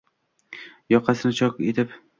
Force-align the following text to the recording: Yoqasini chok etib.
Yoqasini 0.95 1.39
chok 1.43 1.65
etib. 1.71 1.99